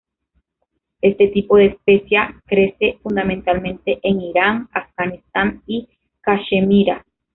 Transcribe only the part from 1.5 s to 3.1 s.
de especia crece